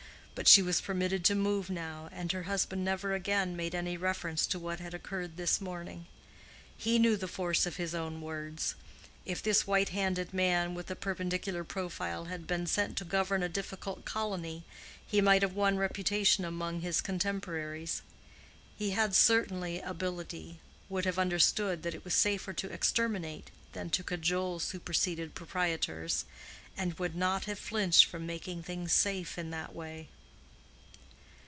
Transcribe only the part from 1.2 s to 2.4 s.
to move now, and